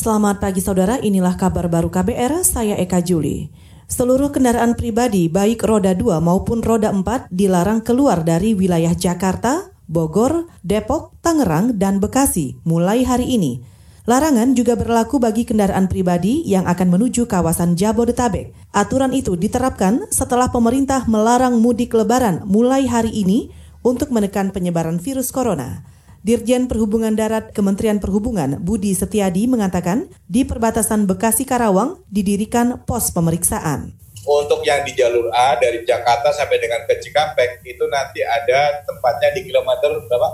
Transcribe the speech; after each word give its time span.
Selamat 0.00 0.40
pagi 0.40 0.64
saudara, 0.64 0.96
inilah 0.96 1.36
kabar 1.36 1.68
baru 1.68 1.92
KBR, 1.92 2.40
saya 2.40 2.72
Eka 2.80 3.04
Juli. 3.04 3.52
Seluruh 3.84 4.32
kendaraan 4.32 4.72
pribadi 4.72 5.28
baik 5.28 5.60
roda 5.60 5.92
2 5.92 6.24
maupun 6.24 6.64
roda 6.64 6.88
4 6.88 7.28
dilarang 7.28 7.84
keluar 7.84 8.24
dari 8.24 8.56
wilayah 8.56 8.96
Jakarta, 8.96 9.68
Bogor, 9.84 10.48
Depok, 10.64 11.20
Tangerang, 11.20 11.76
dan 11.76 12.00
Bekasi 12.00 12.56
mulai 12.64 13.04
hari 13.04 13.28
ini. 13.28 13.60
Larangan 14.08 14.56
juga 14.56 14.72
berlaku 14.72 15.20
bagi 15.20 15.44
kendaraan 15.44 15.84
pribadi 15.84 16.48
yang 16.48 16.64
akan 16.64 16.96
menuju 16.96 17.28
kawasan 17.28 17.76
Jabodetabek. 17.76 18.56
Aturan 18.72 19.12
itu 19.12 19.36
diterapkan 19.36 20.08
setelah 20.08 20.48
pemerintah 20.48 21.04
melarang 21.12 21.60
mudik 21.60 21.92
lebaran 21.92 22.48
mulai 22.48 22.88
hari 22.88 23.12
ini 23.12 23.52
untuk 23.84 24.16
menekan 24.16 24.48
penyebaran 24.48 24.96
virus 24.96 25.28
corona. 25.28 25.89
Dirjen 26.20 26.68
Perhubungan 26.68 27.16
Darat 27.16 27.56
Kementerian 27.56 27.96
Perhubungan 27.96 28.60
Budi 28.60 28.92
Setiadi 28.92 29.48
mengatakan 29.48 30.04
di 30.28 30.44
perbatasan 30.44 31.08
Bekasi 31.08 31.48
Karawang 31.48 32.04
didirikan 32.12 32.84
pos 32.84 33.08
pemeriksaan. 33.08 33.96
Untuk 34.20 34.60
yang 34.68 34.84
di 34.84 34.92
jalur 34.92 35.32
A 35.32 35.56
dari 35.56 35.80
Jakarta 35.80 36.28
sampai 36.28 36.60
dengan 36.60 36.84
ke 36.84 37.00
Cikampek 37.00 37.64
itu 37.64 37.88
nanti 37.88 38.20
ada 38.20 38.84
tempatnya 38.84 39.32
di 39.32 39.48
kilometer 39.48 39.96
berapa? 39.96 40.28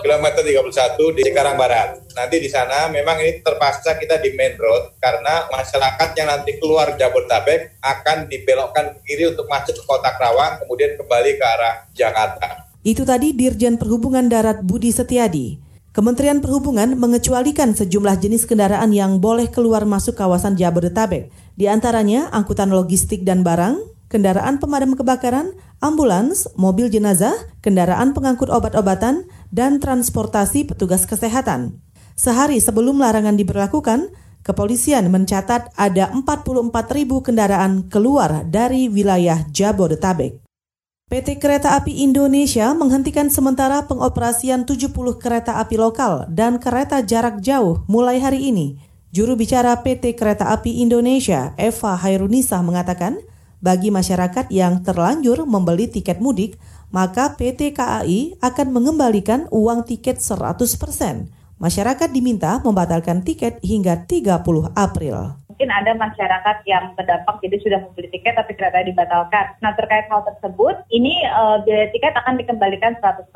Kilometer 0.00 0.40
31 0.40 1.16
di 1.20 1.22
Cikarang 1.28 1.60
Barat. 1.60 2.00
Nanti 2.16 2.40
di 2.40 2.48
sana 2.48 2.88
memang 2.88 3.20
ini 3.20 3.44
terpaksa 3.44 4.00
kita 4.00 4.16
di 4.24 4.32
main 4.32 4.56
road 4.56 4.96
karena 4.96 5.52
masyarakat 5.52 6.16
yang 6.16 6.32
nanti 6.32 6.56
keluar 6.56 6.96
Jabodetabek 6.96 7.76
akan 7.84 8.24
dibelokkan 8.24 8.96
ke 8.96 8.98
kiri 9.04 9.28
untuk 9.28 9.44
masuk 9.52 9.76
ke 9.76 9.84
kota 9.84 10.16
Karawang 10.16 10.64
kemudian 10.64 10.96
kembali 10.96 11.36
ke 11.36 11.44
arah 11.44 11.84
Jakarta. 11.92 12.65
Itu 12.86 13.02
tadi 13.02 13.34
Dirjen 13.34 13.82
Perhubungan 13.82 14.30
Darat 14.30 14.62
Budi 14.62 14.94
Setiadi. 14.94 15.58
Kementerian 15.90 16.38
Perhubungan 16.38 16.94
mengecualikan 16.94 17.74
sejumlah 17.74 18.22
jenis 18.22 18.46
kendaraan 18.46 18.94
yang 18.94 19.18
boleh 19.18 19.50
keluar 19.50 19.82
masuk 19.82 20.14
kawasan 20.14 20.54
Jabodetabek. 20.54 21.34
Di 21.58 21.66
antaranya 21.66 22.30
angkutan 22.30 22.70
logistik 22.70 23.26
dan 23.26 23.42
barang, 23.42 23.82
kendaraan 24.06 24.62
pemadam 24.62 24.94
kebakaran, 24.94 25.58
ambulans, 25.82 26.46
mobil 26.54 26.86
jenazah, 26.86 27.34
kendaraan 27.58 28.14
pengangkut 28.14 28.54
obat-obatan, 28.54 29.26
dan 29.50 29.82
transportasi 29.82 30.70
petugas 30.70 31.10
kesehatan. 31.10 31.82
Sehari 32.14 32.62
sebelum 32.62 33.02
larangan 33.02 33.34
diberlakukan, 33.34 34.14
kepolisian 34.46 35.10
mencatat 35.10 35.74
ada 35.74 36.14
44 36.14 36.70
ribu 36.94 37.18
kendaraan 37.18 37.90
keluar 37.90 38.46
dari 38.46 38.86
wilayah 38.86 39.42
Jabodetabek. 39.50 40.45
PT 41.06 41.38
Kereta 41.38 41.78
Api 41.78 42.02
Indonesia 42.02 42.74
menghentikan 42.74 43.30
sementara 43.30 43.86
pengoperasian 43.86 44.66
70 44.66 44.90
kereta 45.22 45.62
api 45.62 45.78
lokal 45.78 46.26
dan 46.26 46.58
kereta 46.58 46.98
jarak 46.98 47.38
jauh 47.38 47.86
mulai 47.86 48.18
hari 48.18 48.50
ini. 48.50 48.82
Juru 49.14 49.38
bicara 49.38 49.86
PT 49.86 50.18
Kereta 50.18 50.50
Api 50.50 50.82
Indonesia, 50.82 51.54
Eva 51.62 51.94
Hairunisa 51.94 52.58
mengatakan, 52.58 53.22
bagi 53.62 53.94
masyarakat 53.94 54.50
yang 54.50 54.82
terlanjur 54.82 55.46
membeli 55.46 55.86
tiket 55.86 56.18
mudik, 56.18 56.58
maka 56.90 57.38
PT 57.38 57.78
KAI 57.78 58.42
akan 58.42 58.74
mengembalikan 58.74 59.46
uang 59.54 59.86
tiket 59.86 60.18
100%. 60.18 61.30
Masyarakat 61.62 62.08
diminta 62.10 62.58
membatalkan 62.66 63.22
tiket 63.22 63.62
hingga 63.62 64.10
30 64.10 64.42
April 64.74 65.45
mungkin 65.56 65.72
ada 65.72 65.96
masyarakat 65.96 66.68
yang 66.68 66.92
terdampak 67.00 67.40
jadi 67.40 67.56
sudah 67.64 67.80
membeli 67.80 68.12
tiket 68.12 68.36
tapi 68.36 68.52
kereta 68.52 68.84
dibatalkan. 68.84 69.56
Nah 69.64 69.72
terkait 69.72 70.04
hal 70.12 70.20
tersebut, 70.28 70.84
ini 70.92 71.16
uh, 71.32 71.64
biaya 71.64 71.88
tiket 71.96 72.12
akan 72.12 72.36
dikembalikan 72.36 72.92
100% 73.00 73.32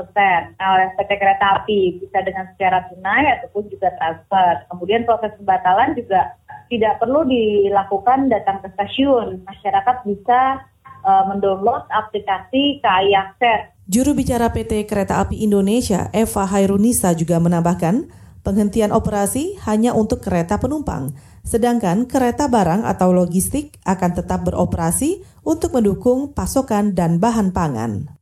oleh 0.61 0.89
PT 1.01 1.11
Kereta 1.17 1.65
Api, 1.65 1.97
bisa 1.97 2.21
dengan 2.21 2.45
secara 2.53 2.85
tunai 2.93 3.41
ataupun 3.41 3.73
juga 3.73 3.89
transfer. 3.97 4.69
Kemudian 4.69 5.09
proses 5.09 5.33
pembatalan 5.41 5.97
juga 5.97 6.37
tidak 6.69 7.01
perlu 7.01 7.25
dilakukan 7.25 8.29
datang 8.29 8.61
ke 8.61 8.69
stasiun. 8.77 9.41
Masyarakat 9.49 9.97
bisa 10.05 10.61
uh, 11.09 11.25
mendownload 11.25 11.89
aplikasi 11.89 12.85
KAI 12.85 13.17
Akses. 13.17 13.73
Juru 13.89 14.13
bicara 14.13 14.53
PT 14.53 14.85
Kereta 14.85 15.25
Api 15.25 15.41
Indonesia, 15.41 16.13
Eva 16.13 16.45
Hairunisa 16.45 17.17
juga 17.17 17.41
menambahkan, 17.41 18.13
penghentian 18.41 18.91
operasi 18.91 19.61
hanya 19.65 19.93
untuk 19.93 20.25
kereta 20.25 20.57
penumpang 20.61 21.13
sedangkan 21.45 22.05
kereta 22.05 22.47
barang 22.53 22.85
atau 22.85 23.13
logistik 23.13 23.81
akan 23.89 24.11
tetap 24.13 24.45
beroperasi 24.45 25.25
untuk 25.45 25.73
mendukung 25.77 26.37
pasokan 26.37 26.93
dan 26.93 27.17
bahan 27.17 27.53
pangan. 27.53 28.21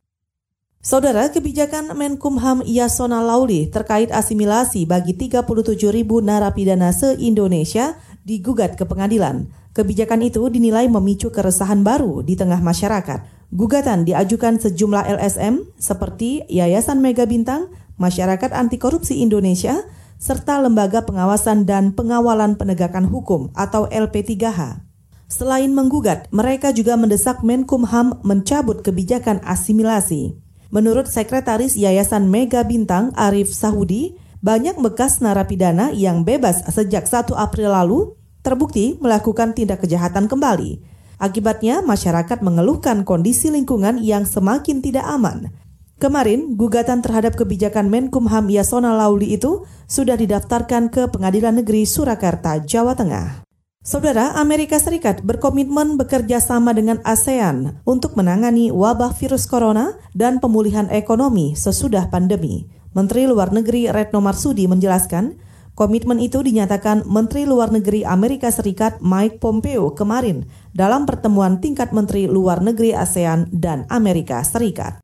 Saudara, 0.79 1.27
kebijakan 1.27 1.91
Menkumham 1.91 2.63
Yasona 2.63 3.19
Lauli 3.19 3.67
terkait 3.67 4.15
asimilasi 4.15 4.87
bagi 4.87 5.11
37 5.11 5.43
ribu 5.91 6.23
narapidana 6.23 6.95
se-Indonesia 6.95 7.99
digugat 8.23 8.79
ke 8.79 8.87
pengadilan. 8.87 9.51
Kebijakan 9.75 10.23
itu 10.23 10.47
dinilai 10.47 10.87
memicu 10.87 11.35
keresahan 11.35 11.83
baru 11.83 12.23
di 12.23 12.39
tengah 12.39 12.63
masyarakat. 12.63 13.51
Gugatan 13.51 14.07
diajukan 14.07 14.55
sejumlah 14.55 15.19
LSM 15.19 15.67
seperti 15.75 16.47
Yayasan 16.47 17.03
Mega 17.03 17.27
Bintang, 17.27 17.67
Masyarakat 17.99 18.55
Anti 18.55 18.79
Korupsi 18.79 19.19
Indonesia, 19.19 19.83
serta 20.19 20.59
Lembaga 20.59 21.07
Pengawasan 21.07 21.63
dan 21.63 21.95
Pengawalan 21.95 22.59
Penegakan 22.59 23.07
Hukum 23.07 23.55
atau 23.55 23.87
LP3H. 23.87 24.83
Selain 25.31 25.71
menggugat, 25.71 26.27
mereka 26.35 26.75
juga 26.75 26.99
mendesak 26.99 27.39
Menkumham 27.39 28.19
mencabut 28.27 28.83
kebijakan 28.83 29.39
asimilasi. 29.47 30.35
Menurut 30.69 31.07
Sekretaris 31.07 31.79
Yayasan 31.79 32.27
Mega 32.27 32.67
Bintang 32.67 33.15
Arif 33.15 33.49
Sahudi, 33.55 34.19
banyak 34.43 34.75
bekas 34.83 35.23
narapidana 35.23 35.95
yang 35.95 36.27
bebas 36.27 36.67
sejak 36.67 37.07
1 37.07 37.31
April 37.39 37.71
lalu 37.71 37.99
terbukti 38.43 38.99
melakukan 38.99 39.55
tindak 39.55 39.87
kejahatan 39.87 40.27
kembali. 40.27 40.83
Akibatnya, 41.19 41.83
masyarakat 41.83 42.43
mengeluhkan 42.43 43.03
kondisi 43.03 43.51
lingkungan 43.51 43.99
yang 43.99 44.23
semakin 44.23 44.79
tidak 44.79 45.03
aman, 45.03 45.51
Kemarin, 45.99 46.55
gugatan 46.55 47.03
terhadap 47.03 47.35
kebijakan 47.35 47.91
Menkumham 47.91 48.47
Yasona 48.47 48.95
Lauli 48.95 49.35
itu 49.35 49.67
sudah 49.83 50.15
didaftarkan 50.15 50.87
ke 50.87 51.11
Pengadilan 51.11 51.59
Negeri 51.59 51.83
Surakarta, 51.83 52.55
Jawa 52.63 52.95
Tengah. 52.95 53.43
Saudara, 53.83 54.31
Amerika 54.39 54.79
Serikat 54.79 55.19
berkomitmen 55.27 55.99
bekerja 55.99 56.39
sama 56.39 56.71
dengan 56.71 57.03
ASEAN 57.03 57.83
untuk 57.83 58.15
menangani 58.15 58.71
wabah 58.71 59.11
virus 59.11 59.43
corona 59.43 59.99
dan 60.15 60.39
pemulihan 60.39 60.87
ekonomi 60.87 61.59
sesudah 61.59 62.07
pandemi. 62.07 62.71
Menteri 62.95 63.27
Luar 63.27 63.51
Negeri 63.51 63.91
Retno 63.91 64.23
Marsudi 64.23 64.71
menjelaskan, 64.71 65.35
komitmen 65.75 66.23
itu 66.23 66.39
dinyatakan 66.39 67.03
Menteri 67.11 67.43
Luar 67.43 67.75
Negeri 67.75 68.07
Amerika 68.07 68.47
Serikat 68.55 69.03
Mike 69.03 69.43
Pompeo 69.43 69.91
kemarin 69.91 70.47
dalam 70.71 71.03
pertemuan 71.03 71.59
tingkat 71.59 71.91
Menteri 71.91 72.31
Luar 72.31 72.63
Negeri 72.63 72.95
ASEAN 72.95 73.51
dan 73.51 73.83
Amerika 73.91 74.39
Serikat 74.47 75.03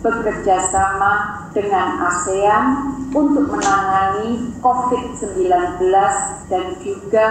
bekerja 0.00 0.56
sama 0.72 1.44
dengan 1.52 2.00
ASEAN 2.08 2.64
untuk 3.12 3.52
menangani 3.52 4.54
COVID-19 4.64 5.82
dan 6.48 6.64
juga 6.80 7.26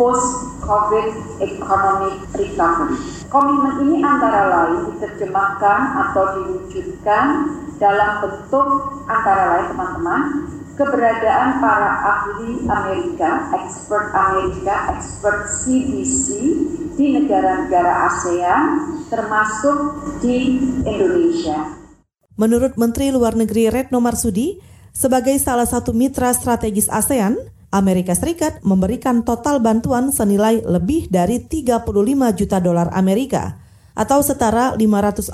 post-COVID 0.00 1.40
economic 1.44 2.16
recovery. 2.32 2.96
Komitmen 3.28 3.74
ini 3.84 3.96
antara 4.00 4.48
lain 4.48 4.96
diterjemahkan 4.96 5.80
atau 6.08 6.24
diwujudkan 6.40 7.26
dalam 7.76 8.24
bentuk 8.24 8.68
antara 9.10 9.42
lain 9.56 9.66
teman-teman 9.76 10.22
keberadaan 10.76 11.58
para 11.60 11.90
ahli 12.04 12.68
Amerika, 12.68 13.48
expert 13.56 14.12
Amerika, 14.12 14.92
expert 14.92 15.48
CDC 15.48 16.26
di 16.96 17.06
negara-negara 17.16 17.92
ASEAN 18.08 18.95
termasuk 19.06 19.78
di 20.20 20.58
Indonesia. 20.82 21.78
Menurut 22.36 22.76
Menteri 22.76 23.08
Luar 23.14 23.32
Negeri 23.32 23.72
Retno 23.72 24.02
Marsudi, 24.02 24.60
sebagai 24.92 25.36
salah 25.40 25.64
satu 25.64 25.96
mitra 25.96 26.32
strategis 26.36 26.88
ASEAN, 26.92 27.36
Amerika 27.72 28.12
Serikat 28.16 28.60
memberikan 28.64 29.24
total 29.24 29.60
bantuan 29.60 30.12
senilai 30.12 30.64
lebih 30.64 31.08
dari 31.12 31.40
35 31.44 31.84
juta 32.36 32.58
dolar 32.60 32.88
Amerika 32.92 33.60
atau 33.96 34.20
setara 34.20 34.76
540 34.76 35.32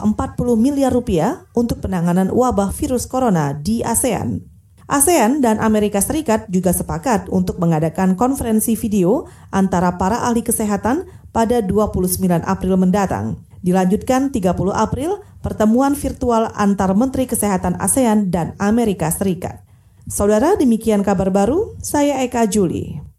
miliar 0.55 0.95
rupiah 0.95 1.43
untuk 1.53 1.83
penanganan 1.83 2.31
wabah 2.31 2.71
virus 2.71 3.11
corona 3.11 3.51
di 3.55 3.83
ASEAN. 3.83 4.52
ASEAN 4.91 5.43
dan 5.43 5.63
Amerika 5.63 6.03
Serikat 6.03 6.47
juga 6.51 6.75
sepakat 6.75 7.31
untuk 7.31 7.59
mengadakan 7.63 8.19
konferensi 8.19 8.75
video 8.75 9.31
antara 9.55 9.95
para 10.01 10.27
ahli 10.27 10.43
kesehatan 10.43 11.07
pada 11.31 11.63
29 11.63 12.19
April 12.43 12.75
mendatang. 12.79 13.41
Dilanjutkan 13.63 14.35
30 14.35 14.75
April, 14.75 15.23
pertemuan 15.39 15.95
virtual 15.95 16.51
antar 16.59 16.99
Menteri 16.99 17.31
Kesehatan 17.31 17.79
ASEAN 17.79 18.35
dan 18.35 18.59
Amerika 18.59 19.07
Serikat. 19.15 19.63
Saudara, 20.11 20.59
demikian 20.59 21.07
kabar 21.07 21.31
baru. 21.31 21.79
Saya 21.79 22.27
Eka 22.27 22.51
Juli. 22.51 23.12